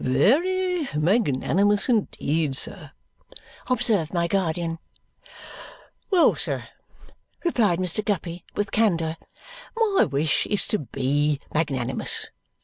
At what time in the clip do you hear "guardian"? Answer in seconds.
4.27-4.79